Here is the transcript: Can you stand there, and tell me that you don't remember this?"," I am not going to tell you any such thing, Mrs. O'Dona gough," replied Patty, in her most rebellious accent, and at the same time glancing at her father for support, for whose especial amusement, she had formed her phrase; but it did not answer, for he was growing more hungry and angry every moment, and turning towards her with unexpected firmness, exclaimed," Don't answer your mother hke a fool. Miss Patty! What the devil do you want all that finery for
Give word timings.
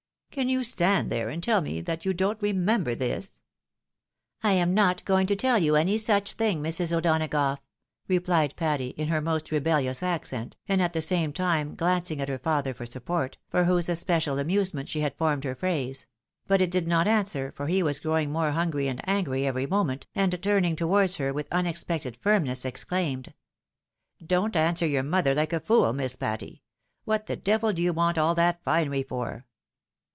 Can 0.31 0.47
you 0.47 0.63
stand 0.63 1.11
there, 1.11 1.27
and 1.27 1.43
tell 1.43 1.59
me 1.59 1.81
that 1.81 2.05
you 2.05 2.13
don't 2.13 2.41
remember 2.41 2.95
this?"," 2.95 3.41
I 4.41 4.53
am 4.53 4.73
not 4.73 5.03
going 5.03 5.27
to 5.27 5.35
tell 5.35 5.57
you 5.59 5.75
any 5.75 5.97
such 5.97 6.31
thing, 6.35 6.63
Mrs. 6.63 6.95
O'Dona 6.95 7.27
gough," 7.27 7.59
replied 8.07 8.55
Patty, 8.55 8.91
in 8.91 9.09
her 9.09 9.19
most 9.19 9.51
rebellious 9.51 10.01
accent, 10.01 10.55
and 10.69 10.81
at 10.81 10.93
the 10.93 11.01
same 11.01 11.33
time 11.33 11.75
glancing 11.75 12.21
at 12.21 12.29
her 12.29 12.39
father 12.39 12.73
for 12.73 12.85
support, 12.85 13.39
for 13.49 13.65
whose 13.65 13.89
especial 13.89 14.39
amusement, 14.39 14.87
she 14.87 15.01
had 15.01 15.17
formed 15.17 15.43
her 15.43 15.53
phrase; 15.53 16.07
but 16.47 16.61
it 16.61 16.71
did 16.71 16.87
not 16.87 17.09
answer, 17.09 17.51
for 17.51 17.67
he 17.67 17.83
was 17.83 17.99
growing 17.99 18.31
more 18.31 18.51
hungry 18.51 18.87
and 18.87 19.01
angry 19.05 19.45
every 19.45 19.65
moment, 19.67 20.07
and 20.15 20.41
turning 20.41 20.77
towards 20.77 21.17
her 21.17 21.33
with 21.33 21.51
unexpected 21.51 22.15
firmness, 22.15 22.63
exclaimed," 22.63 23.33
Don't 24.25 24.55
answer 24.55 24.87
your 24.87 25.03
mother 25.03 25.35
hke 25.35 25.51
a 25.51 25.59
fool. 25.59 25.91
Miss 25.91 26.15
Patty! 26.15 26.63
What 27.03 27.25
the 27.25 27.35
devil 27.35 27.73
do 27.73 27.83
you 27.83 27.91
want 27.91 28.17
all 28.17 28.33
that 28.35 28.63
finery 28.63 29.03
for 29.03 29.45